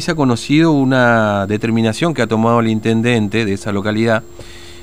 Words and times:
se 0.00 0.12
ha 0.12 0.14
conocido 0.14 0.72
una 0.72 1.46
determinación 1.46 2.14
que 2.14 2.22
ha 2.22 2.26
tomado 2.26 2.60
el 2.60 2.68
intendente 2.68 3.44
de 3.44 3.52
esa 3.52 3.72
localidad 3.72 4.22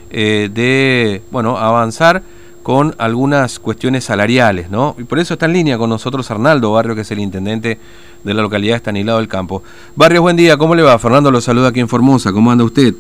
eh, 0.10 0.50
de 0.54 1.22
bueno 1.32 1.58
avanzar 1.58 2.22
con 2.64 2.96
algunas 2.98 3.60
cuestiones 3.60 4.04
salariales, 4.04 4.70
¿no? 4.70 4.96
Y 4.98 5.04
por 5.06 5.20
eso 5.20 5.36
está 5.36 5.46
en 5.46 5.54
línea 5.54 5.78
con 5.78 5.90
nosotros 5.90 6.30
Arnaldo 6.32 6.74
Barrio, 6.74 6.96
que 6.96 7.02
es 7.02 7.12
el 7.12 7.20
intendente 7.20 7.78
de 8.24 8.34
la 8.34 8.42
localidad 8.42 8.74
de 8.74 8.78
Estanilado 8.78 9.20
del 9.20 9.30
Campo. 9.30 9.64
Barrio, 9.96 10.22
buen 10.22 10.36
día, 10.36 10.58
¿cómo 10.58 10.76
le 10.76 10.84
va? 10.84 11.00
Fernando 11.00 11.32
lo 11.32 11.40
saluda 11.40 11.70
aquí 11.70 11.80
en 11.80 11.88
Formosa, 11.88 12.34
¿cómo 12.34 12.52
anda 12.52 12.66
usted? 12.66 12.94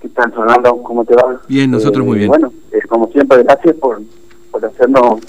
¿Qué 0.00 0.08
tal, 0.10 0.32
Fernando? 0.32 0.80
¿Cómo 0.82 1.04
te 1.04 1.14
va? 1.16 1.40
Bien, 1.48 1.70
nosotros 1.70 2.06
muy 2.06 2.16
Eh, 2.16 2.18
bien. 2.20 2.28
Bueno, 2.28 2.52
eh, 2.70 2.78
como 2.88 3.08
siempre, 3.08 3.42
gracias 3.42 3.74
por, 3.76 4.00
por 4.52 4.64
hacernos, 4.64 5.20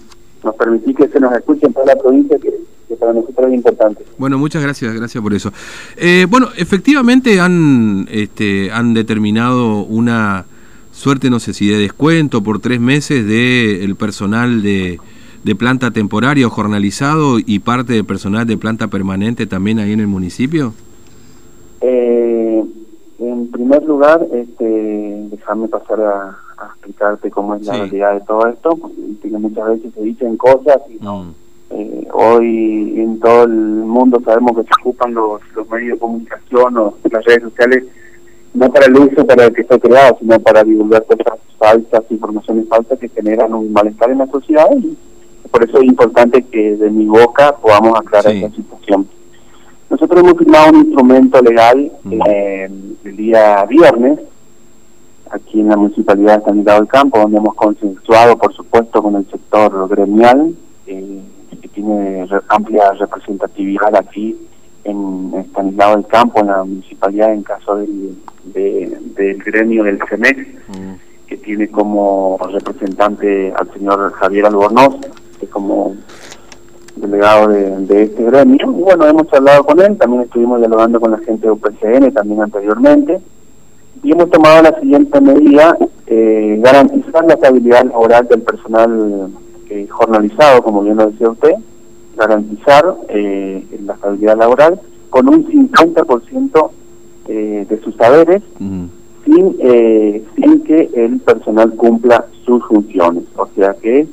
nos 0.43 0.55
permitir 0.55 0.95
que 0.95 1.07
se 1.07 1.19
nos 1.19 1.33
escuche 1.33 1.65
en 1.65 1.73
toda 1.73 1.87
la 1.87 1.95
provincia, 1.95 2.37
que, 2.37 2.53
que 2.91 2.97
para 2.97 3.13
nosotros 3.13 3.47
es 3.47 3.53
importante. 3.53 4.03
Bueno, 4.17 4.37
muchas 4.37 4.61
gracias, 4.61 4.93
gracias 4.93 5.23
por 5.23 5.33
eso. 5.33 5.51
Eh, 5.95 6.27
bueno, 6.29 6.49
efectivamente 6.57 7.39
han, 7.39 8.07
este, 8.11 8.69
han 8.71 8.93
determinado 8.93 9.83
una 9.83 10.45
suerte, 10.91 11.29
no 11.29 11.39
sé 11.39 11.53
si 11.53 11.67
de 11.67 11.77
descuento 11.77 12.43
por 12.43 12.59
tres 12.59 12.81
meses 12.81 13.25
del 13.25 13.95
personal 13.95 14.61
de, 14.61 14.99
de 15.43 15.55
planta 15.55 15.91
temporaria 15.91 16.47
o 16.47 16.49
jornalizado 16.49 17.39
y 17.39 17.59
parte 17.59 17.93
del 17.93 18.05
personal 18.05 18.45
de 18.45 18.57
planta 18.57 18.87
permanente 18.87 19.47
también 19.47 19.79
ahí 19.79 19.93
en 19.93 20.01
el 20.01 20.07
municipio. 20.07 20.73
Eh, 21.79 22.63
en 23.19 23.51
primer 23.51 23.83
lugar, 23.83 24.27
este, 24.33 25.27
déjame 25.31 25.67
pasar 25.69 26.01
a, 26.01 26.37
a 26.57 26.65
explicarte 26.67 27.31
cómo 27.31 27.55
es 27.55 27.65
la 27.65 27.73
realidad 27.77 28.13
de 28.15 28.21
todo 28.21 28.47
esto, 28.47 28.75
porque 28.75 29.37
muchas 29.37 29.69
veces 29.69 29.93
se 29.93 30.01
dicen 30.01 30.35
cosas 30.35 30.77
y 30.89 31.01
No. 31.01 31.33
Eh, 31.73 32.05
hoy 32.23 32.93
en 32.99 33.19
todo 33.19 33.43
el 33.43 33.49
mundo 33.51 34.21
sabemos 34.23 34.51
que 34.57 34.63
se 34.63 34.69
ocupan 34.81 35.13
los, 35.13 35.41
los 35.55 35.69
medios 35.69 35.93
de 35.95 35.99
comunicación 35.99 36.77
o 36.77 36.93
las 37.09 37.25
redes 37.25 37.43
sociales 37.43 37.83
no 38.53 38.69
para 38.71 38.85
el 38.87 38.97
uso 38.97 39.25
para 39.25 39.45
el 39.45 39.53
que 39.53 39.63
fue 39.63 39.79
creado, 39.79 40.17
sino 40.19 40.39
para 40.39 40.63
divulgar 40.63 41.03
cosas 41.05 41.39
falsas, 41.57 42.03
informaciones 42.09 42.67
falsas 42.67 42.99
que 42.99 43.07
generan 43.09 43.53
un 43.53 43.71
malestar 43.71 44.11
en 44.11 44.17
la 44.19 44.27
sociedad 44.27 44.67
y 44.77 44.97
por 45.49 45.63
eso 45.63 45.77
es 45.79 45.85
importante 45.85 46.43
que 46.43 46.75
de 46.75 46.89
mi 46.89 47.05
boca 47.05 47.55
podamos 47.61 47.97
aclarar 47.99 48.31
Sí. 48.31 48.43
esta 48.43 48.55
situación. 48.55 49.07
Nosotros 49.89 50.21
hemos 50.21 50.37
firmado 50.37 50.69
un 50.71 50.75
instrumento 50.85 51.41
legal 51.41 51.91
Mm. 52.03 52.21
eh, 52.27 52.69
el 53.05 53.17
día 53.17 53.65
viernes 53.65 54.19
aquí 55.29 55.61
en 55.61 55.69
la 55.69 55.77
Municipalidad 55.77 56.39
de 56.39 56.45
San 56.45 56.57
Miguel 56.57 56.75
del 56.79 56.87
Campo, 56.87 57.19
donde 57.19 57.37
hemos 57.37 57.55
consensuado, 57.55 58.37
por 58.37 58.53
supuesto, 58.53 59.01
con 59.01 59.15
el 59.15 59.25
sector 59.29 59.87
gremial, 59.89 60.53
eh, 60.87 61.20
tiene 61.85 62.27
amplia 62.49 62.91
representatividad 62.93 63.95
aquí 63.95 64.37
en 64.83 65.33
Estanislao 65.39 65.95
del 65.95 66.05
Campo, 66.07 66.39
en 66.39 66.47
la 66.47 66.63
municipalidad, 66.63 67.33
en 67.33 67.43
caso 67.43 67.75
del, 67.77 68.15
de- 68.45 68.97
del 69.15 69.37
gremio 69.43 69.83
del 69.83 69.99
CEMEX, 70.09 70.37
Mm. 70.69 70.93
que 71.27 71.37
tiene 71.37 71.67
como 71.69 72.37
representante 72.51 73.53
al 73.55 73.71
señor 73.73 74.11
Javier 74.13 74.45
Albornoz, 74.45 74.95
que 75.39 75.45
es 75.45 75.51
como 75.51 75.95
delegado 76.95 77.47
de, 77.49 77.77
de 77.87 78.03
este 78.03 78.23
gremio. 78.23 78.57
Y 78.77 78.81
bueno, 78.81 79.07
hemos 79.07 79.31
hablado 79.33 79.63
con 79.63 79.79
él, 79.79 79.97
también 79.97 80.23
estuvimos 80.23 80.59
dialogando 80.59 80.99
con 80.99 81.11
la 81.11 81.17
gente 81.19 81.47
de 81.47 81.51
UPCN 81.51 82.11
también 82.13 82.41
anteriormente, 82.41 83.19
y 84.03 84.11
hemos 84.11 84.29
tomado 84.29 84.61
la 84.63 84.79
siguiente 84.79 85.21
medida, 85.21 85.77
eh, 86.07 86.59
garantizar 86.61 87.23
la 87.25 87.35
estabilidad 87.35 87.85
laboral 87.85 88.27
del 88.27 88.41
personal 88.41 89.29
eh, 89.69 89.87
jornalizado, 89.89 90.61
como 90.63 90.81
bien 90.83 90.97
lo 90.97 91.11
decía 91.11 91.29
usted, 91.29 91.53
garantizar 92.15 92.95
eh, 93.09 93.65
la 93.85 93.93
estabilidad 93.93 94.37
laboral 94.37 94.79
con 95.09 95.27
un 95.27 95.45
50% 95.47 96.69
eh, 97.27 97.65
de 97.69 97.81
sus 97.81 97.95
saberes 97.95 98.41
sin, 98.57 99.55
eh, 99.59 100.23
sin 100.35 100.63
que 100.63 100.89
el 100.95 101.19
personal 101.19 101.71
cumpla 101.75 102.25
sus 102.45 102.63
funciones. 102.65 103.23
O 103.35 103.47
sea 103.55 103.73
que 103.73 104.07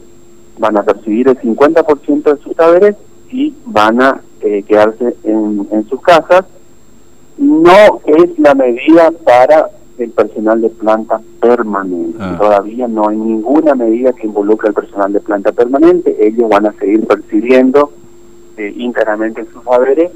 van 0.59 0.77
a 0.77 0.83
percibir 0.83 1.29
el 1.29 1.39
50% 1.39 2.23
de 2.23 2.43
sus 2.43 2.55
saberes 2.57 2.97
y 3.31 3.55
van 3.65 4.03
a 4.03 4.21
eh, 4.41 4.63
quedarse 4.67 5.17
en, 5.25 5.67
en 5.71 5.89
sus 5.89 6.01
casas. 6.03 6.45
No 7.39 8.01
es 8.07 8.39
la 8.39 8.55
medida 8.55 9.13
para 9.25 9.71
el 9.99 10.11
personal 10.11 10.61
de 10.61 10.69
planta 10.71 11.21
permanente. 11.41 12.19
Ah. 12.21 12.37
Todavía 12.39 12.89
no 12.89 13.09
hay 13.09 13.17
ninguna 13.17 13.75
medida 13.75 14.13
que 14.13 14.27
involucre 14.27 14.69
al 14.69 14.75
personal 14.75 15.13
de 15.13 15.21
planta 15.21 15.53
permanente. 15.53 16.17
Ellos 16.27 16.49
van 16.49 16.67
a 16.67 16.73
seguir 16.73 17.07
percibiendo 17.07 17.93
eh, 18.57 18.73
íntegramente 18.77 19.45
sus 19.53 19.63
saberes 19.65 20.11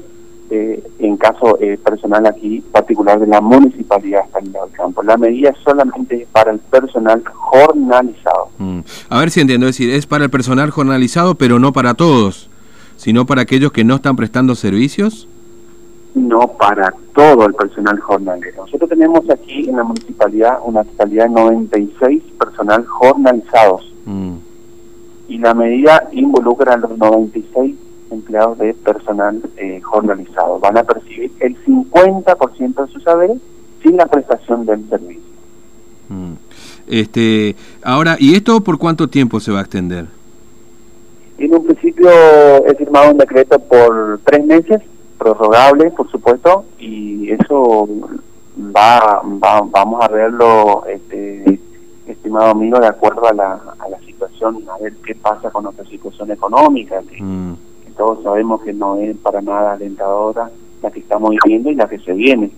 eh, 0.49 0.83
en 0.99 1.17
caso 1.17 1.57
eh, 1.61 1.79
personal 1.83 2.27
aquí 2.27 2.61
particular 2.71 3.19
de 3.19 3.27
la 3.27 3.41
municipalidad 3.41 4.25
de 4.41 4.49
del 4.49 4.71
Campo. 4.73 5.01
La 5.01 5.17
medida 5.17 5.49
es 5.49 5.57
solamente 5.63 6.27
para 6.31 6.51
el 6.51 6.59
personal 6.59 7.23
jornalizado. 7.25 8.49
Mm. 8.59 8.79
A 9.09 9.19
ver 9.19 9.31
si 9.31 9.39
entiendo, 9.39 9.67
es 9.67 9.77
decir, 9.77 9.93
es 9.93 10.05
para 10.05 10.25
el 10.25 10.29
personal 10.29 10.69
jornalizado, 10.69 11.35
pero 11.35 11.59
no 11.59 11.73
para 11.73 11.93
todos, 11.93 12.49
sino 12.97 13.25
para 13.25 13.41
aquellos 13.41 13.71
que 13.71 13.83
no 13.83 13.95
están 13.95 14.15
prestando 14.15 14.53
servicios. 14.53 15.27
No 16.15 16.47
para 16.47 16.93
todo 17.15 17.45
el 17.45 17.53
personal 17.53 17.99
jornalero. 17.99 18.63
Nosotros 18.65 18.89
tenemos 18.89 19.27
aquí 19.29 19.67
en 19.69 19.77
la 19.77 19.83
municipalidad 19.83 20.59
una 20.63 20.83
totalidad 20.83 21.25
de 21.25 21.31
96 21.31 22.23
personal 22.39 22.85
jornalizados 22.85 23.89
Mm. 24.05 24.35
y 25.29 25.37
la 25.37 25.53
medida 25.53 26.09
involucra 26.11 26.73
a 26.73 26.77
los 26.77 26.97
96 26.97 27.75
empleados 28.11 28.57
de 28.57 28.73
personal 28.73 29.41
eh, 29.57 29.79
jornalizado. 29.81 30.59
Van 30.59 30.77
a 30.77 30.83
percibir 30.83 31.31
el 31.39 31.55
50% 31.65 32.85
de 32.85 32.91
sus 32.91 33.01
saberes 33.03 33.37
sin 33.81 33.97
la 33.97 34.05
prestación 34.05 34.65
del 34.65 34.87
servicio. 34.89 35.23
Mm. 36.09 36.33
Este, 36.87 37.55
ahora, 37.81 38.17
¿y 38.19 38.35
esto 38.35 38.61
por 38.61 38.77
cuánto 38.77 39.07
tiempo 39.07 39.39
se 39.39 39.51
va 39.51 39.59
a 39.59 39.61
extender? 39.61 40.05
En 41.37 41.55
un 41.55 41.65
principio 41.65 42.09
he 42.67 42.75
firmado 42.75 43.11
un 43.11 43.17
decreto 43.17 43.57
por 43.57 44.19
tres 44.25 44.45
meses, 44.45 44.81
prorrogable, 45.23 45.91
por 45.91 46.09
supuesto, 46.11 46.65
y 46.79 47.31
eso 47.31 47.87
va, 48.75 49.21
va 49.23 49.61
vamos 49.65 50.03
a 50.03 50.07
verlo, 50.09 50.83
este, 50.87 51.59
estimado 52.07 52.51
amigo, 52.51 52.79
de 52.79 52.87
acuerdo 52.87 53.25
a 53.27 53.33
la, 53.33 53.61
a 53.79 53.89
la 53.89 53.99
situación, 54.01 54.63
a 54.69 54.81
ver 54.83 54.93
qué 55.05 55.15
pasa 55.15 55.49
con 55.49 55.63
nuestra 55.63 55.85
situación 55.85 56.31
económica, 56.31 57.01
que, 57.09 57.21
Mm. 57.23 57.53
que 57.85 57.91
todos 57.91 58.21
sabemos 58.23 58.61
que 58.63 58.73
no 58.73 58.97
es 58.97 59.15
para 59.17 59.41
nada 59.41 59.73
alentadora 59.73 60.51
la 60.81 60.91
que 60.91 60.99
estamos 60.99 61.29
viviendo 61.29 61.69
y 61.71 61.75
la 61.75 61.87
que 61.87 61.99
se 61.99 62.11
viene. 62.13 62.51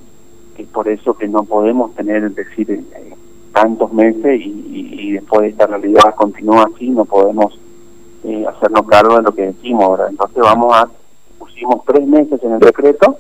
Es 0.58 0.68
por 0.68 0.88
eso 0.88 1.14
que 1.14 1.28
no 1.28 1.44
podemos 1.44 1.94
tener, 1.94 2.32
decir, 2.32 2.72
eh, 2.72 3.14
tantos 3.54 3.94
meses 3.94 4.42
y, 4.42 4.50
y, 4.50 5.00
y 5.00 5.12
después 5.12 5.42
de 5.44 5.50
esta 5.50 5.68
realidad 5.68 6.16
continúa 6.16 6.66
así, 6.74 6.90
no 6.90 7.06
podemos 7.06 7.58
eh, 8.24 8.44
hacernos 8.48 8.88
cargo 8.88 9.18
de 9.18 9.22
lo 9.22 9.32
que 9.34 9.44
decimos 9.54 9.84
ahora. 9.84 10.08
Entonces 10.10 10.42
vamos 10.42 10.74
a, 10.76 10.90
pusimos 11.56 11.84
tres 11.86 12.06
meses 12.08 12.40
en 12.44 12.52
el 12.54 12.60
decreto 12.60 13.18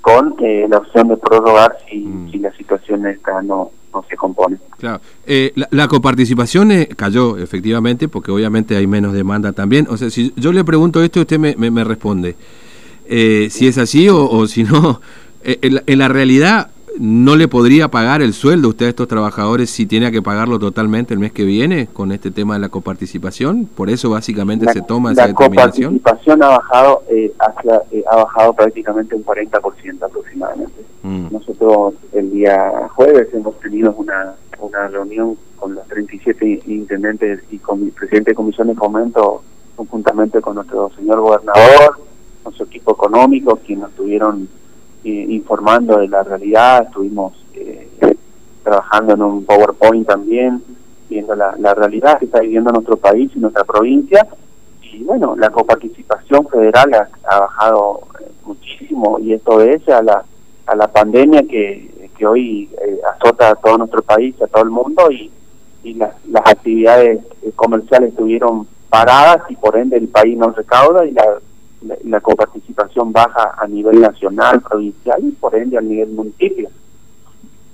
con 0.00 0.34
eh, 0.40 0.66
la 0.68 0.78
opción 0.78 1.08
de 1.08 1.16
prorrogar 1.16 1.78
si, 1.90 1.98
Mm. 1.98 2.30
si 2.30 2.38
la 2.38 2.52
situación 2.52 3.06
esta 3.06 3.42
no, 3.42 3.70
no 3.92 4.04
se 4.08 4.16
compone. 4.16 4.56
Claro. 4.78 5.00
Eh, 5.26 5.52
la, 5.56 5.66
la 5.70 5.88
coparticipación 5.88 6.70
eh, 6.70 6.88
cayó, 6.94 7.36
efectivamente, 7.38 8.06
porque 8.08 8.30
obviamente 8.30 8.76
hay 8.76 8.86
menos 8.86 9.12
demanda 9.14 9.52
también. 9.52 9.86
O 9.90 9.96
sea, 9.96 10.10
si 10.10 10.32
yo 10.36 10.52
le 10.52 10.62
pregunto 10.64 11.02
esto, 11.02 11.20
usted 11.20 11.38
me, 11.38 11.56
me, 11.56 11.70
me 11.70 11.82
responde. 11.82 12.36
Eh, 13.08 13.48
si 13.50 13.66
es 13.66 13.78
así 13.78 14.08
o, 14.08 14.28
o 14.28 14.46
si 14.46 14.62
no, 14.64 15.00
eh, 15.42 15.58
en, 15.62 15.76
la, 15.76 15.82
en 15.86 15.98
la 15.98 16.08
realidad 16.08 16.70
no 16.98 17.36
le 17.36 17.48
podría 17.48 17.88
pagar 17.88 18.22
el 18.22 18.32
sueldo 18.32 18.68
usted 18.68 18.86
a 18.86 18.88
estos 18.90 19.08
trabajadores 19.08 19.70
si 19.70 19.86
tiene 19.86 20.10
que 20.12 20.22
pagarlo 20.22 20.58
totalmente 20.58 21.14
el 21.14 21.20
mes 21.20 21.32
que 21.32 21.44
viene 21.44 21.86
con 21.92 22.12
este 22.12 22.30
tema 22.30 22.54
de 22.54 22.60
la 22.60 22.68
coparticipación. 22.68 23.66
Por 23.66 23.90
eso 23.90 24.10
básicamente 24.10 24.64
La, 24.66 24.72
se 24.72 24.82
toma 24.82 25.12
esa 25.12 25.22
la 25.22 25.28
determinación. 25.28 25.98
coparticipación 25.98 26.42
ha 26.42 26.48
bajado 26.48 27.02
eh, 27.10 27.32
hacia, 27.38 27.82
eh, 27.90 28.04
ha 28.10 28.16
bajado 28.16 28.52
prácticamente 28.54 29.14
un 29.14 29.24
40% 29.24 30.02
aproximadamente. 30.02 30.82
Mm, 31.02 31.26
Nosotros 31.32 31.94
el 32.12 32.30
día 32.30 32.72
jueves 32.94 33.28
hemos 33.34 33.58
tenido 33.60 33.92
una, 33.96 34.34
una 34.60 34.88
reunión 34.88 35.36
con 35.56 35.74
los 35.74 35.86
37 35.88 36.62
intendentes 36.66 37.40
y 37.50 37.58
con 37.58 37.82
el 37.82 37.90
presidente 37.92 38.32
de 38.32 38.34
comisión 38.34 38.68
de 38.68 38.74
fomento, 38.74 39.42
conjuntamente 39.74 40.40
con 40.40 40.54
nuestro 40.56 40.90
señor 40.96 41.20
gobernador, 41.20 41.98
nuestro 42.44 42.66
equipo 42.66 42.92
económico, 42.92 43.56
quienes 43.64 43.82
nos 43.82 43.90
estuvieron 43.90 44.48
informando 45.08 45.98
de 45.98 46.08
la 46.08 46.22
realidad, 46.22 46.84
estuvimos 46.84 47.32
eh, 47.54 47.88
trabajando 48.62 49.14
en 49.14 49.22
un 49.22 49.44
PowerPoint 49.44 50.06
también, 50.06 50.62
viendo 51.08 51.34
la, 51.34 51.74
realidad 51.74 52.18
que 52.18 52.24
está 52.24 52.40
viviendo 52.40 52.72
nuestro 52.72 52.96
país 52.96 53.30
y 53.34 53.38
nuestra 53.38 53.64
provincia. 53.64 54.26
Y 54.82 55.04
bueno, 55.04 55.36
la 55.36 55.50
coparticipación 55.50 56.48
federal 56.48 57.08
ha, 57.24 57.40
bajado 57.40 58.00
eh, 58.20 58.30
muchísimo 58.44 59.18
y 59.20 59.34
esto 59.34 59.52
obedece 59.52 59.92
a 59.92 60.02
la, 60.02 60.24
a 60.66 60.76
la 60.76 60.88
pandemia 60.88 61.42
que, 61.42 62.10
que 62.16 62.26
hoy 62.26 62.70
eh, 62.84 62.98
azota 63.14 63.50
a 63.50 63.54
todo 63.54 63.78
nuestro 63.78 64.02
país, 64.02 64.34
a 64.42 64.46
todo 64.46 64.64
el 64.64 64.70
mundo 64.70 65.10
y, 65.10 65.30
y 65.84 65.94
las, 65.94 66.12
las 66.26 66.46
actividades 66.46 67.20
eh, 67.42 67.52
comerciales 67.54 68.10
estuvieron 68.10 68.66
paradas 68.88 69.42
y 69.48 69.56
por 69.56 69.76
ende 69.76 69.96
el 69.96 70.08
país 70.08 70.36
no 70.36 70.50
recauda 70.50 71.04
y 71.06 71.12
la, 71.12 71.38
la, 72.04 72.20
coparticipación 72.20 73.12
baja 73.12 73.54
a 73.56 73.66
nivel 73.66 74.00
nacional, 74.00 74.60
provincial 74.60 75.20
y 75.22 75.32
por 75.32 75.54
ende 75.54 75.78
a 75.78 75.80
nivel 75.80 76.10
municipio. 76.10 76.68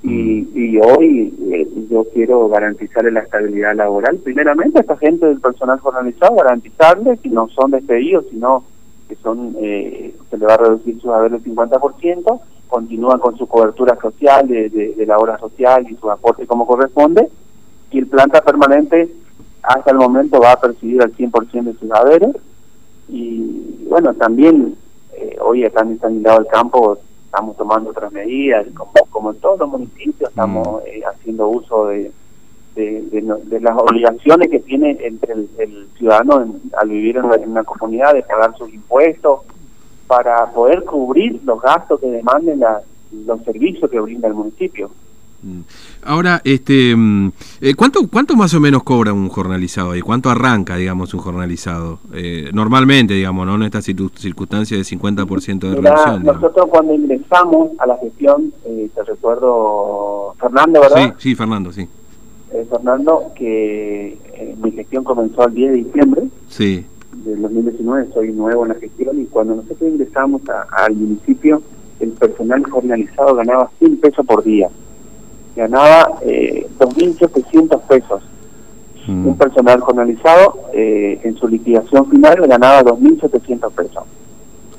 Y, 0.02 0.48
y 0.54 0.78
hoy 0.78 1.32
eh, 1.52 1.68
yo 1.88 2.04
quiero 2.12 2.48
garantizarle 2.48 3.12
la 3.12 3.20
estabilidad 3.20 3.76
laboral, 3.76 4.16
primeramente 4.16 4.78
a 4.78 4.80
esta 4.80 4.96
gente 4.96 5.26
del 5.26 5.40
personal 5.40 5.78
jornalizado, 5.78 6.34
garantizarle 6.36 7.18
que 7.18 7.28
no 7.28 7.48
son 7.48 7.70
despedidos, 7.70 8.24
sino 8.30 8.64
que 9.08 9.14
son 9.16 9.54
eh, 9.60 10.14
se 10.30 10.38
le 10.38 10.46
va 10.46 10.54
a 10.54 10.58
reducir 10.58 11.00
su 11.00 11.12
haber 11.12 11.32
del 11.32 11.44
50%, 11.44 12.40
continúan 12.66 13.18
con 13.18 13.36
su 13.36 13.46
cobertura 13.46 13.96
social 14.00 14.48
de, 14.48 14.70
de, 14.70 15.06
la 15.06 15.18
obra 15.18 15.38
social 15.38 15.86
y 15.88 15.94
su 15.96 16.10
aporte 16.10 16.46
como 16.46 16.66
corresponde, 16.66 17.28
y 17.90 17.98
el 17.98 18.06
planta 18.06 18.40
permanente 18.40 19.08
hasta 19.62 19.90
el 19.90 19.98
momento 19.98 20.40
va 20.40 20.52
a 20.52 20.60
percibir 20.60 21.02
al 21.02 21.12
100% 21.12 21.62
de 21.62 21.74
sus 21.74 21.90
haberes, 21.92 22.34
y 23.08 23.84
bueno, 23.88 24.14
también 24.14 24.76
eh, 25.14 25.36
hoy 25.40 25.64
acá 25.64 25.82
en 25.82 25.98
San 25.98 26.18
Miguel 26.18 26.36
del 26.36 26.46
Campo 26.46 26.98
estamos 27.26 27.56
tomando 27.56 27.90
otras 27.90 28.12
medidas, 28.12 28.66
como, 28.74 28.92
como 29.10 29.30
en 29.30 29.40
todos 29.40 29.58
los 29.60 29.68
municipios 29.68 30.30
estamos 30.30 30.66
mm. 30.66 30.86
eh, 30.86 31.02
haciendo 31.04 31.48
uso 31.48 31.86
de, 31.88 32.10
de, 32.74 33.60
las 33.60 33.76
obligaciones 33.76 34.50
que 34.50 34.60
tiene 34.60 34.96
entre 35.00 35.34
el, 35.34 35.88
ciudadano 35.96 36.54
al 36.78 36.88
vivir 36.88 37.16
en 37.16 37.24
una, 37.24 37.64
comunidad 37.64 38.14
de 38.14 38.22
pagar 38.22 38.56
sus 38.56 38.72
impuestos 38.72 39.40
para 40.06 40.46
poder 40.52 40.84
cubrir 40.84 41.40
los 41.44 41.60
gastos 41.60 42.00
que 42.00 42.06
demanden 42.06 42.60
los 43.26 43.42
servicios 43.42 43.90
que 43.90 44.00
brinda 44.00 44.28
el 44.28 44.34
municipio. 44.34 44.90
Mm. 45.42 45.60
Ahora, 46.04 46.40
este, 46.44 46.94
mm, 46.94 47.32
eh, 47.60 47.74
¿cuánto, 47.74 48.06
¿cuánto 48.08 48.36
más 48.36 48.54
o 48.54 48.60
menos 48.60 48.82
cobra 48.84 49.12
un 49.12 49.28
jornalizado 49.28 49.96
y 49.96 50.02
¿Cuánto 50.02 50.30
arranca, 50.30 50.76
digamos, 50.76 51.12
un 51.14 51.20
jornalizado? 51.20 51.98
Eh, 52.14 52.50
normalmente, 52.52 53.14
digamos, 53.14 53.46
¿no? 53.46 53.56
En 53.56 53.62
estas 53.62 53.84
circunstancias 53.84 54.78
de 54.78 54.84
50% 54.84 55.68
de 55.68 55.76
reducción. 55.76 56.22
Nosotros 56.22 56.66
cuando 56.68 56.94
ingresamos 56.94 57.70
a 57.78 57.86
la 57.86 57.96
gestión, 57.98 58.52
eh, 58.64 58.88
te 58.94 59.02
recuerdo, 59.02 60.34
Fernando, 60.38 60.80
¿verdad? 60.80 61.14
Sí, 61.18 61.30
sí, 61.30 61.34
Fernando, 61.34 61.72
sí. 61.72 61.88
Eh, 62.52 62.66
Fernando, 62.68 63.32
que 63.34 64.18
mi 64.62 64.70
gestión 64.72 65.02
comenzó 65.04 65.46
el 65.46 65.54
10 65.54 65.70
de 65.72 65.76
diciembre. 65.78 66.22
Sí. 66.48 66.86
Del 67.24 67.42
2019, 67.42 68.08
soy 68.12 68.32
nuevo 68.32 68.64
en 68.64 68.70
la 68.70 68.74
gestión 68.76 69.20
y 69.20 69.26
cuando 69.26 69.56
nosotros 69.56 69.90
ingresamos 69.90 70.42
al 70.70 70.94
municipio, 70.94 71.62
el 72.00 72.10
personal 72.10 72.64
jornalizado 72.68 73.34
ganaba 73.34 73.70
100 73.78 73.98
pesos 73.98 74.26
por 74.26 74.42
día 74.42 74.68
ganaba 75.54 76.18
eh, 76.22 76.66
2.700 76.78 77.80
pesos. 77.82 78.22
Mm. 79.06 79.26
Un 79.26 79.36
personal 79.36 79.80
jornalizado 79.80 80.60
eh, 80.72 81.20
en 81.22 81.36
su 81.36 81.48
liquidación 81.48 82.08
final 82.08 82.46
ganaba 82.46 82.82
2.700 82.84 83.72
pesos. 83.72 84.04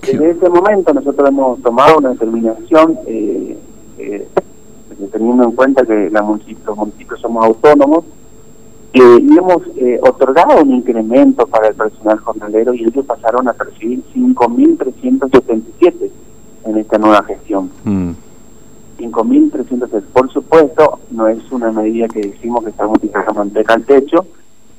Desde 0.02 0.32
ese 0.32 0.50
momento 0.50 0.94
nosotros 0.94 1.30
hemos 1.30 1.62
tomado 1.62 1.98
una 1.98 2.10
determinación, 2.10 3.00
eh, 3.08 3.58
eh, 3.98 4.28
teniendo 5.12 5.44
en 5.46 5.52
cuenta 5.52 5.86
que 5.86 6.10
la 6.10 6.22
los 6.22 6.78
municipios 6.78 7.20
somos 7.20 7.46
autónomos, 7.46 8.06
y 8.96 9.02
hemos 9.02 9.64
otorgado 10.02 10.62
un 10.62 10.76
incremento 10.76 11.48
para 11.48 11.70
el 11.70 11.74
personal 11.74 12.20
jornalero 12.20 12.76
y 12.76 12.84
ellos 12.84 13.04
pasaron 13.06 13.48
a 13.48 13.54
percibir 13.54 14.04
5.377 14.14 16.12
en 16.66 16.78
esta 16.78 17.00
nueva 17.00 17.24
gestión. 17.24 17.72
Mm. 17.84 18.12
5.300 19.12 19.90
pesos. 19.90 20.04
Por 20.14 20.32
supuesto, 20.32 21.00
no 21.12 21.28
es 21.28 21.52
una 21.52 21.72
medida 21.72 22.08
que 22.08 22.22
decimos 22.22 22.64
que 22.64 22.70
estamos 22.70 23.00
tirando 23.02 23.34
manteca 23.34 23.74
al 23.74 23.84
techo, 23.84 24.26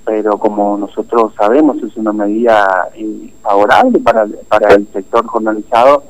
pero 0.04 0.38
como 0.38 0.76
nosotros 0.78 1.32
sabemos, 1.36 1.82
es 1.82 1.96
una 1.96 2.12
medida 2.12 2.88
eh, 2.94 3.32
favorable 3.42 3.98
para, 4.00 4.26
para 4.48 4.74
el 4.74 4.86
sector 4.92 5.26
jornalizado 5.26 6.04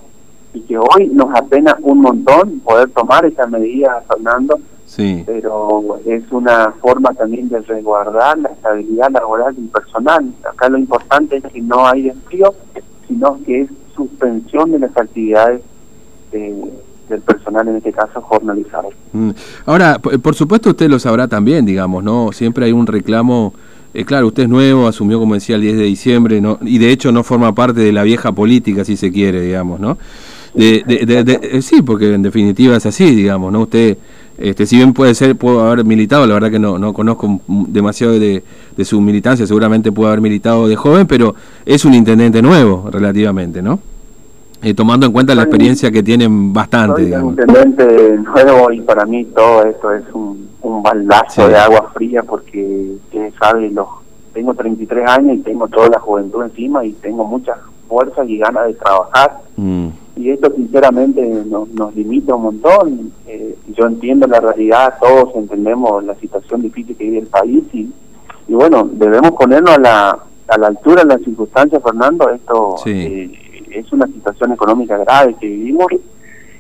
y 0.52 0.60
que 0.60 0.78
hoy 0.78 1.08
nos 1.12 1.34
apena 1.34 1.76
un 1.82 2.00
montón 2.00 2.60
poder 2.60 2.88
tomar 2.90 3.24
esa 3.24 3.46
medida, 3.46 4.02
Fernando, 4.08 4.58
sí. 4.86 5.22
pero 5.26 5.98
es 6.06 6.22
una 6.30 6.72
forma 6.80 7.12
también 7.14 7.48
de 7.48 7.60
resguardar 7.60 8.38
la 8.38 8.50
estabilidad 8.50 9.10
laboral 9.10 9.54
y 9.58 9.66
personal. 9.66 10.32
Acá 10.48 10.68
lo 10.68 10.78
importante 10.78 11.36
es 11.36 11.44
que 11.44 11.60
no 11.60 11.86
hay 11.86 12.02
despido, 12.02 12.54
sino 13.08 13.38
que 13.44 13.62
es 13.62 13.70
suspensión 13.96 14.70
de 14.72 14.78
las 14.80 14.96
actividades 14.96 15.62
de 16.30 16.72
del 17.08 17.20
personal, 17.20 17.68
en 17.68 17.76
este 17.76 17.92
caso 17.92 18.20
jornalizado. 18.20 18.90
Mm. 19.12 19.30
Ahora, 19.66 19.98
por 19.98 20.34
supuesto 20.34 20.70
usted 20.70 20.88
lo 20.88 20.98
sabrá 20.98 21.28
también, 21.28 21.64
digamos, 21.64 22.02
¿no? 22.02 22.30
Siempre 22.32 22.66
hay 22.66 22.72
un 22.72 22.86
reclamo, 22.86 23.54
eh, 23.92 24.04
claro, 24.04 24.28
usted 24.28 24.44
es 24.44 24.48
nuevo, 24.48 24.88
asumió, 24.88 25.18
como 25.18 25.34
decía, 25.34 25.56
el 25.56 25.62
10 25.62 25.76
de 25.76 25.84
diciembre, 25.84 26.40
¿no? 26.40 26.58
y 26.62 26.78
de 26.78 26.90
hecho 26.90 27.12
no 27.12 27.22
forma 27.22 27.54
parte 27.54 27.80
de 27.80 27.92
la 27.92 28.02
vieja 28.02 28.32
política, 28.32 28.84
si 28.84 28.96
se 28.96 29.12
quiere, 29.12 29.40
digamos, 29.40 29.80
¿no? 29.80 29.98
De, 30.54 30.84
eh, 30.86 31.62
sí, 31.62 31.82
porque 31.82 32.14
en 32.14 32.22
definitiva 32.22 32.76
es 32.76 32.86
así, 32.86 33.12
digamos, 33.12 33.52
¿no? 33.52 33.62
Usted, 33.62 33.98
este, 34.38 34.66
si 34.66 34.76
bien 34.76 34.92
puede 34.92 35.14
ser, 35.14 35.36
puede 35.36 35.60
haber 35.60 35.84
militado, 35.84 36.26
la 36.26 36.34
verdad 36.34 36.50
que 36.50 36.60
no, 36.60 36.78
no 36.78 36.92
conozco 36.92 37.40
demasiado 37.48 38.18
de, 38.18 38.44
de 38.76 38.84
su 38.84 39.00
militancia, 39.00 39.46
seguramente 39.48 39.90
puede 39.90 40.08
haber 40.08 40.20
militado 40.20 40.68
de 40.68 40.76
joven, 40.76 41.08
pero 41.08 41.34
es 41.66 41.84
un 41.84 41.94
intendente 41.94 42.40
nuevo, 42.40 42.88
relativamente, 42.90 43.62
¿no? 43.62 43.80
Eh, 44.64 44.72
tomando 44.72 45.04
en 45.04 45.12
cuenta 45.12 45.34
la 45.34 45.42
experiencia 45.42 45.90
que 45.90 46.02
tienen 46.02 46.50
bastante. 46.50 47.10
Soy 47.10 47.20
intendente 47.20 48.16
nuevo 48.16 48.72
y 48.72 48.80
para 48.80 49.04
mí 49.04 49.26
todo 49.26 49.62
esto 49.64 49.92
es 49.92 50.04
un, 50.14 50.48
un 50.62 50.82
baldazo 50.82 51.48
de 51.48 51.56
agua 51.56 51.90
fría 51.92 52.22
porque, 52.22 52.96
sabe, 53.38 53.68
los, 53.70 53.86
tengo 54.32 54.54
33 54.54 55.06
años 55.06 55.36
y 55.36 55.40
tengo 55.40 55.68
toda 55.68 55.90
la 55.90 56.00
juventud 56.00 56.44
encima 56.44 56.82
y 56.82 56.92
tengo 56.92 57.26
muchas 57.26 57.58
fuerzas 57.86 58.26
y 58.26 58.38
ganas 58.38 58.68
de 58.68 58.72
trabajar. 58.72 59.36
Mm. 59.58 59.88
Y 60.16 60.30
esto 60.30 60.50
sinceramente 60.56 61.20
nos, 61.44 61.68
nos 61.68 61.94
limita 61.94 62.34
un 62.34 62.44
montón. 62.44 63.12
Eh, 63.26 63.58
yo 63.76 63.86
entiendo 63.86 64.26
la 64.26 64.40
realidad, 64.40 64.94
todos 64.98 65.34
entendemos 65.34 66.02
la 66.04 66.14
situación 66.14 66.62
difícil 66.62 66.96
que 66.96 67.04
vive 67.04 67.18
el 67.18 67.26
país 67.26 67.64
y, 67.74 67.92
y 68.48 68.54
bueno, 68.54 68.88
debemos 68.90 69.32
ponernos 69.32 69.76
a 69.76 69.78
la, 69.78 70.18
a 70.48 70.58
la 70.58 70.68
altura 70.68 71.02
de 71.02 71.08
las 71.08 71.20
circunstancias, 71.22 71.82
Fernando. 71.82 72.30
Esto... 72.30 72.76
Eh, 72.86 73.40
es 73.74 73.92
una 73.92 74.06
situación 74.06 74.52
económica 74.52 74.96
grave 74.98 75.34
que 75.40 75.46
vivimos. 75.46 75.86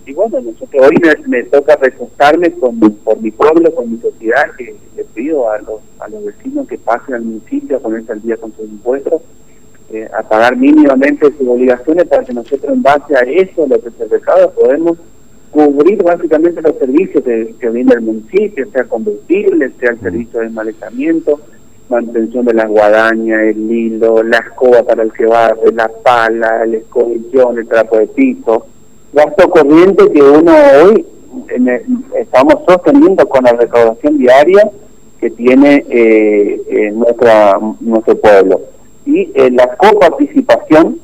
Y 0.06 0.12
bueno, 0.12 0.38
hoy 0.38 0.96
me, 1.26 1.42
toca 1.44 1.76
recostarme 1.76 2.50
con, 2.52 2.78
por 2.78 3.20
mi 3.20 3.30
pueblo, 3.30 3.74
con 3.74 3.90
mi 3.90 3.98
sociedad, 3.98 4.44
que 4.58 4.76
le 4.96 5.04
pido 5.04 5.50
a 5.50 5.58
los, 5.58 5.80
a 5.98 6.08
los 6.08 6.24
vecinos 6.24 6.68
que 6.68 6.76
pasen 6.76 7.14
al 7.14 7.22
municipio 7.22 7.76
a 7.76 7.80
ponerse 7.80 8.12
al 8.12 8.20
día 8.20 8.36
con 8.36 8.52
sus 8.54 8.68
impuestos, 8.68 9.22
eh, 9.90 10.08
a 10.12 10.22
pagar 10.22 10.56
mínimamente 10.56 11.32
sus 11.38 11.48
obligaciones 11.48 12.06
para 12.06 12.24
que 12.24 12.34
nosotros 12.34 12.72
en 12.72 12.82
base 12.82 13.16
a 13.16 13.20
eso, 13.20 13.66
lo 13.66 13.80
que 13.80 13.90
se 13.92 14.04
recauda, 14.06 14.50
podemos 14.50 14.98
cubrir 15.50 16.02
básicamente 16.02 16.60
los 16.60 16.76
servicios 16.78 17.22
que, 17.24 17.54
que 17.58 17.66
el 17.68 18.00
municipio, 18.00 18.68
sea 18.72 18.84
combustible, 18.84 19.70
sea 19.78 19.92
el 19.92 20.00
servicio 20.00 20.40
de 20.40 20.46
desmalezamiento, 20.46 21.40
mantención 21.88 22.44
de 22.44 22.54
las 22.54 22.68
guadañas, 22.68 23.40
el 23.42 23.70
hilo, 23.70 24.22
la 24.22 24.38
escoba 24.38 24.82
para 24.82 25.02
el 25.02 25.12
que 25.12 25.26
barre, 25.26 25.72
la 25.72 25.88
pala, 26.02 26.64
el 26.64 26.76
escobillón, 26.76 27.58
el 27.58 27.68
trapo 27.68 27.98
de 27.98 28.06
piso, 28.06 28.66
gasto 29.12 29.48
corriente 29.50 30.10
que 30.10 30.22
uno 30.22 30.52
hoy 30.82 31.06
estamos 32.16 32.54
sosteniendo 32.66 33.26
con 33.28 33.44
la 33.44 33.52
recaudación 33.52 34.18
diaria 34.18 34.70
que 35.20 35.30
tiene 35.30 35.84
eh, 35.88 36.92
nuestra, 36.94 37.58
nuestro 37.80 38.16
pueblo. 38.16 38.60
Y 39.06 39.30
eh, 39.34 39.50
la 39.50 39.76
coparticipación 39.76 40.98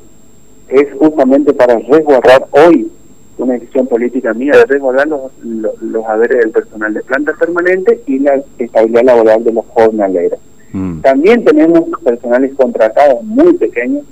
es 0.69 0.87
justamente 0.97 1.53
para 1.53 1.77
resguardar 1.77 2.47
hoy 2.51 2.91
una 3.37 3.53
decisión 3.53 3.87
política 3.87 4.33
mía 4.33 4.51
de 4.53 4.65
resguardar 4.65 5.07
los, 5.07 5.31
los, 5.43 5.81
los 5.81 6.05
haberes 6.05 6.39
del 6.39 6.51
personal 6.51 6.93
de 6.93 7.01
planta 7.01 7.33
permanente 7.39 8.01
y 8.05 8.19
la 8.19 8.41
estabilidad 8.59 9.03
laboral 9.03 9.43
de 9.43 9.53
los 9.53 9.65
jornaleros. 9.67 10.39
Mm. 10.73 11.01
También 11.01 11.43
tenemos 11.43 11.83
personales 12.03 12.53
contratados 12.55 13.23
muy 13.23 13.53
pequeños, 13.53 14.03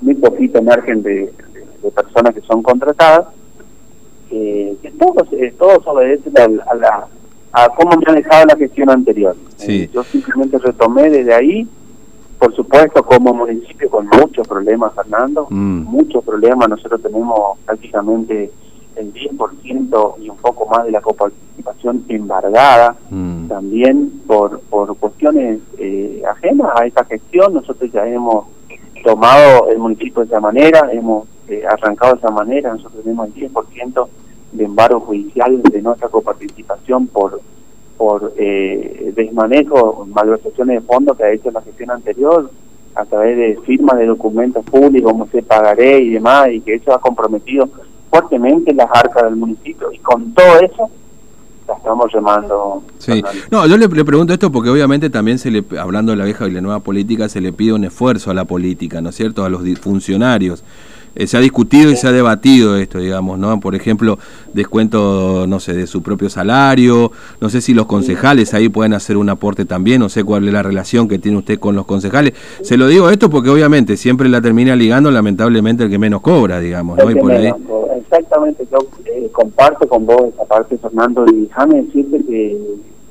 muy 0.00 0.14
poquito 0.14 0.62
margen 0.62 1.02
de, 1.02 1.32
personas 1.94 2.34
que 2.34 2.40
son 2.40 2.62
contratadas, 2.62 3.28
que 4.28 4.92
todos, 4.98 5.28
eh, 5.32 5.54
todos 5.56 5.86
obedecen 5.86 6.32
a, 6.38 6.74
la, 6.74 7.06
a 7.52 7.68
cómo 7.70 7.96
me 7.96 8.04
ha 8.08 8.14
dejado 8.14 8.46
la 8.46 8.56
gestión 8.56 8.90
anterior. 8.90 9.36
Eh, 9.60 9.88
yo 9.92 10.02
simplemente 10.02 10.58
retomé 10.58 11.10
desde 11.10 11.32
ahí, 11.32 11.66
por 12.38 12.54
supuesto, 12.54 13.02
como 13.04 13.32
municipio 13.32 13.88
con 13.88 14.06
muchos 14.08 14.46
problemas, 14.46 14.92
Fernando, 14.94 15.46
mm. 15.48 15.82
muchos 15.84 16.24
problemas. 16.24 16.68
Nosotros 16.68 17.00
tenemos 17.00 17.58
prácticamente 17.64 18.50
el 18.96 19.12
10% 19.12 20.14
y 20.20 20.28
un 20.28 20.36
poco 20.38 20.66
más 20.66 20.84
de 20.84 20.90
la 20.90 21.00
coparticipación 21.00 22.04
embargada, 22.08 22.96
mm. 23.10 23.48
también 23.48 24.22
por, 24.26 24.60
por 24.60 24.96
cuestiones 24.96 25.60
eh, 25.78 26.22
ajenas 26.28 26.68
a 26.74 26.86
esta 26.86 27.04
gestión. 27.04 27.54
Nosotros 27.54 27.90
ya 27.92 28.06
hemos 28.06 28.46
tomado 29.04 29.68
el 29.68 29.78
municipio 29.78 30.22
de 30.22 30.26
esa 30.26 30.40
manera, 30.40 30.90
hemos 30.92 31.28
eh, 31.48 31.62
arrancado 31.68 32.14
de 32.14 32.18
esa 32.18 32.30
manera, 32.30 32.72
nosotros 32.72 33.02
tenemos 33.04 33.28
el 33.28 33.52
10% 33.52 34.08
de 34.52 34.64
embargo 34.64 35.00
judicial 35.00 35.62
de 35.62 35.82
nuestra 35.82 36.08
coparticipación 36.08 37.06
por 37.08 37.40
por 37.96 38.34
eh, 38.36 39.12
desmanejo, 39.16 40.06
malversaciones 40.12 40.82
de 40.82 40.86
fondos 40.86 41.16
que 41.16 41.24
ha 41.24 41.32
hecho 41.32 41.50
la 41.50 41.62
gestión 41.62 41.90
anterior, 41.90 42.50
a 42.94 43.04
través 43.04 43.36
de 43.36 43.58
firmas 43.64 43.98
de 43.98 44.06
documentos 44.06 44.64
públicos, 44.64 45.12
como 45.12 45.26
se 45.28 45.42
pagaré 45.42 46.00
y 46.00 46.10
demás, 46.10 46.48
y 46.50 46.60
que 46.60 46.74
eso 46.74 46.94
ha 46.94 47.00
comprometido 47.00 47.68
fuertemente 48.10 48.72
las 48.74 48.88
arcas 48.92 49.24
del 49.24 49.36
municipio. 49.36 49.92
Y 49.92 49.98
con 49.98 50.32
todo 50.32 50.60
eso, 50.60 50.90
la 51.66 51.74
estamos 51.74 52.12
llamando. 52.12 52.82
Sí. 52.98 53.22
No, 53.50 53.66
yo 53.66 53.76
le, 53.76 53.88
pregunto 53.88 54.32
esto 54.32 54.50
porque 54.50 54.70
obviamente 54.70 55.10
también 55.10 55.38
se 55.38 55.50
le, 55.50 55.64
hablando 55.78 56.12
de 56.12 56.16
la 56.16 56.24
vieja 56.24 56.46
y 56.46 56.50
la 56.52 56.60
nueva 56.60 56.80
política, 56.80 57.28
se 57.28 57.40
le 57.40 57.52
pide 57.52 57.72
un 57.72 57.84
esfuerzo 57.84 58.30
a 58.30 58.34
la 58.34 58.44
política, 58.44 59.00
¿no 59.00 59.10
es 59.10 59.16
cierto? 59.16 59.44
A 59.44 59.48
los 59.48 59.62
funcionarios. 59.78 60.64
Eh, 61.16 61.26
se 61.26 61.38
ha 61.38 61.40
discutido 61.40 61.90
y 61.90 61.96
se 61.96 62.06
ha 62.06 62.12
debatido 62.12 62.76
esto, 62.76 62.98
digamos, 62.98 63.38
¿no? 63.38 63.58
Por 63.58 63.74
ejemplo, 63.74 64.18
descuento, 64.52 65.46
no 65.48 65.60
sé, 65.60 65.72
de 65.72 65.86
su 65.86 66.02
propio 66.02 66.28
salario, 66.28 67.10
no 67.40 67.48
sé 67.48 67.62
si 67.62 67.72
los 67.72 67.86
concejales 67.86 68.52
ahí 68.52 68.68
pueden 68.68 68.92
hacer 68.92 69.16
un 69.16 69.30
aporte 69.30 69.64
también, 69.64 70.00
no 70.00 70.10
sé 70.10 70.24
cuál 70.24 70.46
es 70.46 70.52
la 70.52 70.62
relación 70.62 71.08
que 71.08 71.18
tiene 71.18 71.38
usted 71.38 71.58
con 71.58 71.74
los 71.74 71.86
concejales. 71.86 72.34
Se 72.60 72.76
lo 72.76 72.86
digo 72.86 73.08
esto 73.08 73.30
porque 73.30 73.48
obviamente 73.48 73.96
siempre 73.96 74.28
la 74.28 74.42
termina 74.42 74.76
ligando 74.76 75.10
lamentablemente 75.10 75.84
el 75.84 75.90
que 75.90 75.98
menos 75.98 76.20
cobra, 76.20 76.60
digamos, 76.60 76.98
¿no? 76.98 77.10
Y 77.10 77.14
por 77.14 77.32
ahí... 77.32 77.50
Exactamente, 77.98 78.68
yo 78.70 78.78
eh, 79.06 79.28
comparto 79.32 79.88
con 79.88 80.04
vos 80.04 80.26
esa 80.32 80.44
parte, 80.44 80.76
Fernando, 80.76 81.24
y 81.32 81.46
déjame 81.46 81.82
decirte 81.82 82.22
que 82.24 82.56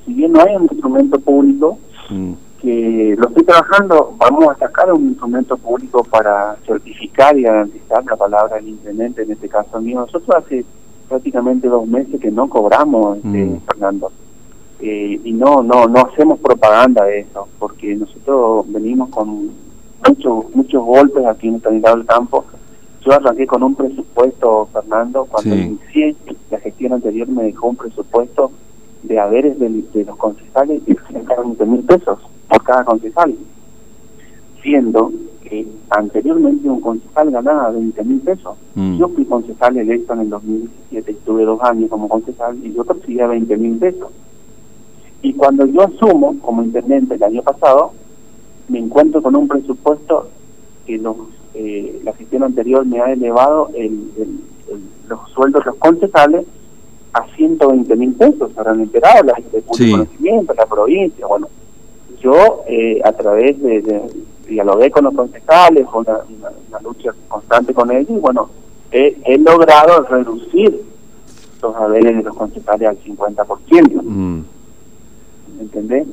si 0.05 0.13
bien 0.13 0.31
no 0.31 0.41
hay 0.41 0.55
un 0.55 0.63
instrumento 0.63 1.19
público, 1.19 1.79
mm 2.09 2.44
que 2.65 3.15
lo 3.15 3.27
estoy 3.27 3.43
trabajando, 3.43 4.15
vamos 4.17 4.49
a 4.49 4.57
sacar 4.57 4.91
un 4.91 5.09
instrumento 5.09 5.55
público 5.55 6.03
para 6.03 6.55
certificar 6.65 7.37
y 7.37 7.43
garantizar 7.43 8.03
la 8.03 8.15
palabra 8.15 8.55
del 8.55 8.69
intendente, 8.69 9.21
en 9.21 9.31
este 9.31 9.47
caso 9.47 9.79
mío. 9.79 9.99
Nosotros 9.99 10.35
hace 10.35 10.65
prácticamente 11.07 11.67
dos 11.67 11.87
meses 11.87 12.19
que 12.19 12.31
no 12.31 12.49
cobramos, 12.49 13.17
este, 13.17 13.45
mm. 13.45 13.61
Fernando. 13.67 14.11
Eh, 14.81 15.21
y 15.23 15.31
no 15.31 15.61
no 15.63 15.87
no 15.87 15.99
hacemos 15.99 16.39
propaganda 16.39 17.05
de 17.05 17.19
eso, 17.19 17.47
porque 17.59 17.95
nosotros 17.95 18.65
venimos 18.67 19.09
con 19.09 19.51
muchos 20.07 20.55
muchos 20.55 20.83
golpes 20.83 21.25
aquí 21.27 21.47
en 21.47 21.61
el 21.63 21.81
del 21.81 22.05
campo. 22.05 22.45
Yo 23.05 23.13
arranqué 23.13 23.45
con 23.45 23.61
un 23.61 23.75
presupuesto, 23.75 24.67
Fernando, 24.73 25.25
cuando 25.25 25.55
inicié 25.55 26.15
la 26.49 26.59
gestión 26.59 26.93
anterior 26.93 27.27
me 27.27 27.43
dejó 27.43 27.67
un 27.67 27.75
presupuesto 27.75 28.51
de 29.03 29.19
haberes 29.19 29.59
de, 29.59 30.03
los 30.03 30.17
concejales 30.17 30.81
y 30.87 30.95
20 31.13 31.65
mil 31.67 31.83
pesos 31.83 32.19
por 32.47 32.63
cada 32.63 32.83
concejal, 32.83 33.35
siendo 34.61 35.11
que 35.43 35.67
anteriormente 35.89 36.69
un 36.69 36.81
concejal 36.81 37.31
ganaba 37.31 37.71
20 37.71 38.03
mil 38.03 38.19
pesos. 38.19 38.55
Mm. 38.73 38.97
Yo 38.97 39.09
fui 39.09 39.25
concejal 39.25 39.77
electo 39.77 40.13
en 40.13 40.21
el 40.21 40.29
2017 40.29 41.11
y 41.11 41.15
tuve 41.25 41.45
dos 41.45 41.61
años 41.61 41.89
como 41.89 42.09
concejal 42.09 42.57
y 42.63 42.73
yo 42.73 42.83
percibía 42.83 43.27
20 43.27 43.57
mil 43.57 43.77
pesos. 43.77 44.09
Y 45.21 45.33
cuando 45.33 45.65
yo 45.65 45.81
asumo 45.81 46.35
como 46.41 46.63
intendente 46.63 47.15
el 47.15 47.23
año 47.23 47.41
pasado, 47.41 47.91
me 48.67 48.79
encuentro 48.79 49.21
con 49.21 49.35
un 49.35 49.47
presupuesto 49.47 50.29
que 50.85 50.97
los, 50.97 51.15
eh, 51.53 52.01
la 52.03 52.13
gestión 52.13 52.43
anterior 52.43 52.85
me 52.85 52.99
ha 52.99 53.11
elevado 53.11 53.69
el, 53.75 54.11
los 55.07 55.29
sueldos 55.31 55.63
de 55.63 55.71
los 55.71 55.79
concejales 55.79 56.45
a 57.13 57.25
120 57.35 57.95
mil 57.95 58.13
pesos, 58.13 58.51
habrán 58.57 58.81
enterado 58.81 59.23
la 59.23 59.35
gente 59.35 59.57
de 59.57 59.63
conocimiento, 59.63 60.53
la 60.53 60.65
provincia, 60.65 61.25
bueno, 61.27 61.47
yo 62.25 62.63
eh, 62.67 62.99
a 63.03 63.13
través 63.13 63.61
de, 63.61 64.01
dialogué 64.47 64.89
con 64.89 65.03
los 65.03 65.13
concejales, 65.13 65.85
con 65.85 66.05
una, 66.07 66.79
lucha 66.81 67.11
constante 67.27 67.71
con 67.71 67.91
ellos, 67.91 68.09
y 68.09 68.19
bueno, 68.19 68.49
he, 68.91 69.37
logrado 69.37 70.03
reducir 70.03 70.81
los 71.61 71.75
haberes 71.75 72.17
de 72.17 72.23
los 72.23 72.35
concejales 72.35 72.89
al 72.89 72.97
50%. 73.03 74.01
Mm. 74.01 74.43
¿Entendés? 75.59 76.07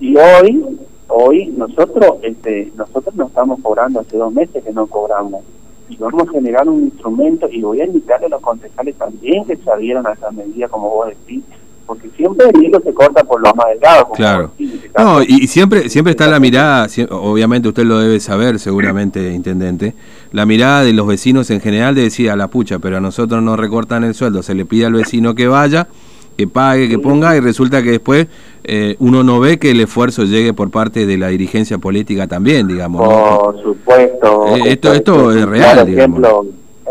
Y 0.00 0.16
hoy, 0.16 0.78
hoy 1.08 1.46
nosotros, 1.56 2.16
este, 2.22 2.72
nosotros 2.76 3.14
no 3.14 3.26
estamos 3.26 3.60
cobrando, 3.62 4.00
hace 4.00 4.16
dos 4.16 4.32
meses 4.32 4.64
que 4.64 4.72
no 4.72 4.88
cobramos. 4.88 5.42
Y 5.88 5.96
vamos 5.96 6.28
a 6.28 6.32
generar 6.32 6.68
un 6.68 6.84
instrumento, 6.84 7.48
y 7.48 7.62
voy 7.62 7.80
a 7.80 7.86
invitarle 7.86 8.26
a 8.26 8.30
los 8.30 8.42
concejales 8.42 8.96
también 8.96 9.44
que 9.44 9.56
se 9.56 9.70
adhieran 9.70 10.06
a 10.08 10.12
esa 10.12 10.30
medida, 10.32 10.68
como 10.68 10.90
vos 10.90 11.08
decís, 11.08 11.44
porque 11.86 12.08
siempre 12.16 12.48
el 12.52 12.64
hilo 12.64 12.80
se 12.84 12.92
corta 12.94 13.24
por 13.24 13.40
lo 13.40 13.52
más 13.54 13.66
delgado. 13.68 14.10
Claro. 14.14 14.52
No, 14.98 15.22
y 15.22 15.46
siempre 15.46 15.88
siempre 15.88 16.12
está 16.12 16.28
la 16.28 16.40
mirada, 16.40 16.88
obviamente 17.10 17.68
usted 17.68 17.84
lo 17.84 17.98
debe 17.98 18.20
saber 18.20 18.58
seguramente, 18.58 19.32
intendente, 19.32 19.94
la 20.32 20.46
mirada 20.46 20.84
de 20.84 20.92
los 20.92 21.06
vecinos 21.06 21.50
en 21.50 21.60
general 21.60 21.94
de 21.94 22.02
decir 22.02 22.30
a 22.30 22.36
la 22.36 22.48
pucha, 22.48 22.78
pero 22.78 22.98
a 22.98 23.00
nosotros 23.00 23.42
nos 23.42 23.58
recortan 23.58 24.04
el 24.04 24.14
sueldo, 24.14 24.42
se 24.42 24.54
le 24.54 24.64
pide 24.64 24.86
al 24.86 24.92
vecino 24.92 25.34
que 25.34 25.48
vaya, 25.48 25.88
que 26.36 26.46
pague, 26.46 26.88
que 26.88 26.98
ponga, 26.98 27.36
y 27.36 27.40
resulta 27.40 27.82
que 27.82 27.90
después 27.90 28.28
eh, 28.64 28.96
uno 28.98 29.22
no 29.22 29.40
ve 29.40 29.58
que 29.58 29.72
el 29.72 29.80
esfuerzo 29.80 30.24
llegue 30.24 30.54
por 30.54 30.70
parte 30.70 31.06
de 31.06 31.18
la 31.18 31.28
dirigencia 31.28 31.78
política 31.78 32.26
también, 32.26 32.68
digamos. 32.68 33.06
Por 33.06 33.62
supuesto. 33.62 34.56
Eh, 34.56 34.60
esto, 34.66 34.92
esto 34.92 35.32
es 35.32 35.44
real, 35.44 35.86
digamos 35.86 36.20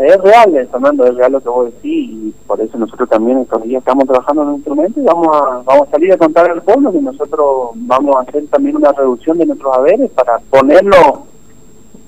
es 0.00 0.20
real, 0.22 0.68
Fernando, 0.70 1.04
es 1.04 1.14
real 1.14 1.32
lo 1.32 1.40
que 1.40 1.48
vos 1.48 1.66
decís 1.66 2.10
y 2.10 2.34
por 2.46 2.58
eso 2.60 2.78
nosotros 2.78 3.08
también 3.08 3.38
estos 3.38 3.62
días 3.62 3.80
estamos 3.80 4.06
trabajando 4.06 4.42
en 4.42 4.48
un 4.48 4.54
instrumento 4.54 4.98
y 4.98 5.04
vamos 5.04 5.28
a, 5.28 5.62
vamos 5.62 5.88
a 5.88 5.90
salir 5.90 6.12
a 6.12 6.16
contar 6.16 6.50
al 6.50 6.62
pueblo 6.62 6.90
que 6.90 7.02
nosotros 7.02 7.70
vamos 7.74 8.16
a 8.16 8.20
hacer 8.20 8.46
también 8.46 8.76
una 8.76 8.92
reducción 8.92 9.36
de 9.36 9.46
nuestros 9.46 9.76
haberes 9.76 10.10
para 10.12 10.38
ponerlo 10.38 11.26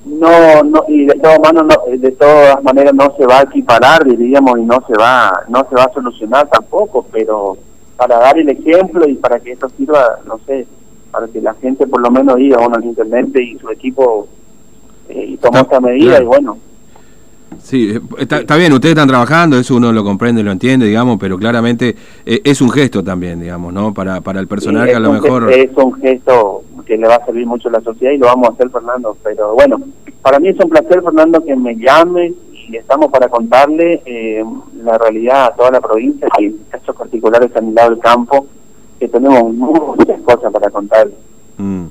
no 0.06 0.62
no 0.64 0.84
y 0.88 1.04
de 1.04 1.14
todas 1.14 1.38
maneras 1.40 1.78
no, 1.86 1.96
de 1.98 2.10
todas 2.12 2.64
maneras 2.64 2.94
no 2.94 3.14
se 3.16 3.26
va 3.26 3.40
a 3.40 3.42
equiparar 3.42 4.04
diríamos 4.04 4.58
y 4.58 4.62
no 4.62 4.82
se 4.86 4.94
va 4.94 5.44
no 5.48 5.66
se 5.68 5.76
va 5.76 5.84
a 5.84 5.92
solucionar 5.92 6.48
tampoco 6.48 7.06
pero 7.12 7.58
para 7.96 8.18
dar 8.18 8.38
el 8.38 8.48
ejemplo 8.48 9.06
y 9.06 9.14
para 9.14 9.38
que 9.38 9.52
esto 9.52 9.68
sirva 9.68 10.18
no 10.26 10.40
sé 10.46 10.66
para 11.10 11.28
que 11.28 11.42
la 11.42 11.54
gente 11.54 11.86
por 11.86 12.00
lo 12.00 12.10
menos 12.10 12.36
diga 12.36 12.56
bueno 12.58 12.78
el 12.78 12.86
internet 12.86 13.28
y 13.36 13.58
su 13.58 13.68
equipo 13.70 14.26
eh, 15.10 15.26
y 15.28 15.36
tomó 15.36 15.58
esta 15.58 15.78
medida 15.78 16.20
y 16.20 16.24
bueno 16.24 16.56
Sí, 17.60 17.90
eh, 17.90 18.00
está, 18.18 18.56
bien, 18.56 18.72
ustedes 18.72 18.94
están 18.94 19.08
trabajando, 19.08 19.58
eso 19.58 19.76
uno 19.76 19.92
lo 19.92 20.04
comprende, 20.04 20.42
lo 20.42 20.52
entiende, 20.52 20.86
digamos, 20.86 21.18
pero 21.18 21.38
claramente 21.38 21.94
eh, 22.24 22.40
es 22.44 22.60
un 22.60 22.70
gesto 22.70 23.02
también, 23.02 23.40
digamos, 23.40 23.72
¿no? 23.72 23.92
Para, 23.92 24.20
para 24.20 24.40
el 24.40 24.48
personal 24.48 24.88
que 24.88 24.94
a 24.94 25.00
lo 25.00 25.12
mejor... 25.12 25.50
Es 25.52 25.70
un 25.76 25.94
gesto 25.94 26.62
que 26.84 26.96
le 26.96 27.06
va 27.06 27.16
a 27.16 27.24
servir 27.24 27.46
mucho 27.46 27.68
a 27.68 27.72
la 27.72 27.80
sociedad 27.80 28.12
y 28.12 28.18
lo 28.18 28.26
vamos 28.26 28.50
a 28.50 28.52
hacer, 28.52 28.70
Fernando. 28.70 29.16
Pero 29.22 29.54
bueno, 29.54 29.80
para 30.20 30.38
mí 30.38 30.48
es 30.48 30.60
un 30.60 30.70
placer, 30.70 31.02
Fernando, 31.02 31.44
que 31.44 31.56
me 31.56 31.76
llame 31.76 32.34
y 32.68 32.76
estamos 32.76 33.10
para 33.10 33.28
contarle 33.28 34.02
eh, 34.04 34.44
la 34.82 34.98
realidad 34.98 35.46
a 35.46 35.54
toda 35.54 35.70
la 35.70 35.80
provincia 35.80 36.28
y 36.38 36.46
en 36.46 36.58
casos 36.70 36.96
particulares 36.96 37.54
a 37.56 37.60
mi 37.60 37.72
lado 37.72 37.90
del 37.90 37.98
campo, 37.98 38.46
que 38.98 39.08
tenemos 39.08 39.52
muchas 39.54 40.20
cosas 40.22 40.52
para 40.52 40.70
contarle. 40.70 41.14
Mm. 41.58 41.86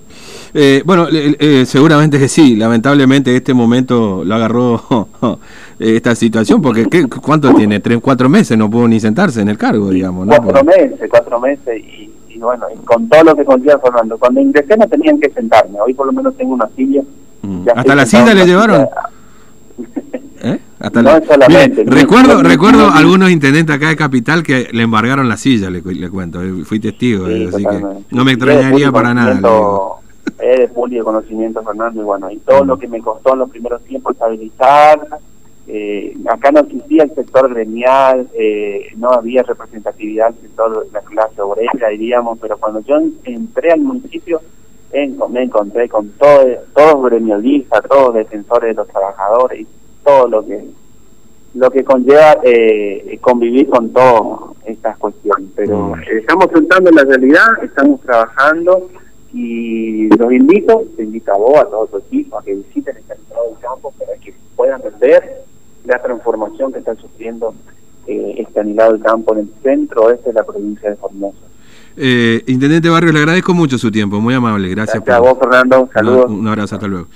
Eh, 0.53 0.83
bueno, 0.85 1.07
eh, 1.11 1.65
seguramente 1.65 2.19
que 2.19 2.27
sí. 2.27 2.55
Lamentablemente 2.55 3.35
este 3.35 3.53
momento 3.53 4.23
lo 4.25 4.35
agarró 4.35 5.07
esta 5.79 6.15
situación, 6.15 6.61
porque 6.61 6.87
¿qué, 6.87 7.07
¿cuánto 7.07 7.53
tiene? 7.53 7.79
¿Tres, 7.79 7.99
cuatro 8.01 8.29
meses? 8.29 8.57
No 8.57 8.69
pudo 8.69 8.87
ni 8.87 8.99
sentarse 8.99 9.41
en 9.41 9.49
el 9.49 9.57
cargo, 9.57 9.89
digamos. 9.89 10.27
¿no? 10.27 10.35
Cuatro 10.37 10.63
meses, 10.63 11.09
cuatro 11.09 11.39
meses. 11.39 11.81
Y, 11.83 12.11
bueno, 12.39 12.65
con 12.85 13.07
todo 13.07 13.23
lo 13.23 13.35
que 13.35 13.45
conlleva 13.45 13.79
Fernando. 13.79 14.17
Cuando 14.17 14.41
ingresé 14.41 14.75
no 14.75 14.87
tenían 14.87 15.19
que 15.19 15.29
sentarme. 15.29 15.79
Hoy 15.79 15.93
por 15.93 16.07
lo 16.07 16.13
menos 16.13 16.35
tengo 16.35 16.53
una 16.53 16.67
silla. 16.75 17.01
Mm. 17.43 17.67
¿Hasta 17.75 17.95
la 17.95 18.05
silla 18.05 18.33
le 18.33 18.45
llevaron? 18.45 18.87
¿Eh? 20.43 20.59
Hasta 20.79 21.03
no 21.03 21.23
solamente, 21.23 21.83
recuerdo 21.85 22.41
recuerdo 22.41 22.89
algunos 22.89 23.29
intendentes 23.29 23.75
acá 23.75 23.89
de 23.89 23.95
Capital 23.95 24.41
que 24.41 24.69
le 24.71 24.81
embargaron 24.81 25.29
la 25.29 25.37
silla, 25.37 25.69
le, 25.69 25.83
cuento, 25.83 26.41
fui 26.65 26.79
testigo, 26.79 27.27
así 27.27 27.63
que 27.63 27.85
no 28.09 28.25
me 28.25 28.31
extrañaría 28.31 28.91
para 28.91 29.13
nada 29.13 29.39
es 30.41 30.59
de 30.59 30.67
público 30.67 31.05
conocimiento, 31.05 31.63
Fernando, 31.63 32.01
y 32.01 32.05
bueno, 32.05 32.31
y 32.31 32.37
todo 32.37 32.65
lo 32.65 32.77
que 32.77 32.87
me 32.87 33.01
costó 33.01 33.33
en 33.33 33.39
los 33.39 33.49
primeros 33.49 33.81
tiempos 33.83 34.13
estabilizar, 34.13 34.99
eh, 35.67 36.15
acá 36.27 36.51
no 36.51 36.61
existía 36.61 37.03
el 37.03 37.15
sector 37.15 37.53
gremial, 37.53 38.27
eh, 38.33 38.87
no 38.97 39.11
había 39.11 39.43
representatividad 39.43 40.33
del 40.33 40.41
sector 40.41 40.85
de 40.85 40.91
la 40.91 41.01
clase 41.01 41.41
obrera, 41.41 41.89
diríamos, 41.89 42.39
pero 42.39 42.57
cuando 42.57 42.81
yo 42.81 42.97
entré 43.23 43.71
al 43.71 43.81
municipio, 43.81 44.41
me 45.29 45.43
encontré 45.43 45.87
con 45.87 46.09
todo, 46.11 46.45
todos 46.75 47.05
gremialistas, 47.05 47.81
todos 47.87 48.13
defensores 48.15 48.69
de 48.69 48.73
los 48.73 48.87
trabajadores, 48.87 49.61
y 49.61 49.67
todo 50.03 50.27
lo 50.27 50.45
que 50.45 50.65
lo 51.53 51.69
que 51.69 51.83
conlleva 51.83 52.37
eh, 52.43 53.17
convivir 53.21 53.69
con 53.69 53.91
todas 53.91 54.55
estas 54.65 54.97
cuestiones. 54.97 55.49
Pero 55.55 55.89
mm. 55.89 56.01
estamos 56.17 56.45
enfrentando 56.45 56.91
la 56.91 57.03
realidad, 57.03 57.45
estamos 57.63 57.99
trabajando, 58.01 58.89
y 59.33 60.09
los 60.09 60.31
invito, 60.31 60.83
te 60.97 61.03
invito 61.03 61.33
a 61.33 61.37
vos, 61.37 61.57
a 61.57 61.65
todo 61.65 61.87
tu 61.87 61.97
equipo, 61.99 62.37
a 62.37 62.43
que 62.43 62.55
visiten 62.55 62.97
el 62.97 63.03
estado 63.03 63.49
del 63.49 63.59
campo 63.59 63.93
para 63.97 64.17
que 64.17 64.33
puedan 64.55 64.81
ver 64.99 65.45
la 65.85 66.01
transformación 66.01 66.73
que 66.73 66.79
está 66.79 66.95
sufriendo 66.95 67.53
eh, 68.07 68.35
este 68.37 68.59
anilado 68.59 68.93
del 68.93 69.01
campo 69.01 69.33
en 69.33 69.39
el 69.39 69.49
centro 69.63 70.03
oeste 70.03 70.29
de 70.29 70.33
la 70.33 70.43
provincia 70.43 70.89
de 70.89 70.95
Formosa. 70.97 71.37
Eh, 71.97 72.43
Intendente 72.47 72.89
Barrios, 72.89 73.13
le 73.13 73.19
agradezco 73.19 73.53
mucho 73.53 73.77
su 73.77 73.91
tiempo, 73.91 74.19
muy 74.19 74.33
amable, 74.33 74.69
gracias. 74.69 75.03
Gracias 75.03 75.17
a 75.17 75.19
vos, 75.19 75.37
Fernando, 75.39 75.89
saludos. 75.93 76.29
Un, 76.29 76.47
abrazo, 76.47 76.75
hasta 76.75 76.87
luego. 76.87 77.07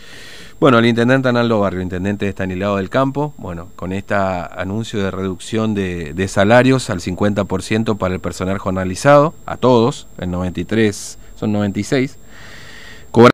Bueno, 0.60 0.79
el 0.79 0.86
intendente 0.86 1.27
Analdo 1.27 1.60
Barrio, 1.60 1.81
intendente 1.81 2.25
de 2.25 2.29
Estanilado 2.29 2.77
del 2.77 2.89
Campo, 2.89 3.34
bueno, 3.38 3.67
con 3.75 3.91
este 3.91 4.15
anuncio 4.15 5.03
de 5.03 5.12
reducción 5.12 5.74
de, 5.74 6.13
de 6.13 6.27
salarios 6.29 6.89
al 6.89 7.01
50% 7.01 7.98
para 7.98 8.13
el 8.13 8.22
personal 8.22 8.57
jornalizado, 8.57 9.34
a 9.45 9.57
todos, 9.57 10.07
el 10.17 10.31
93 10.31 11.19
son 11.36 11.51
96. 11.51 12.18